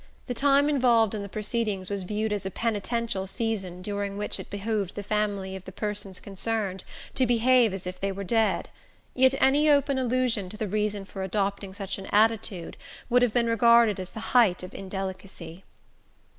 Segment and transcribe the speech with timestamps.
[0.25, 4.49] The time involved in the "proceedings" was viewed as a penitential season during which it
[4.49, 8.69] behoved the family of the persons concerned to behave as if they were dead;
[9.13, 12.77] yet any open allusion to the reason for adopting such an attitude
[13.11, 15.63] would have been regarded as the height of indelicacy.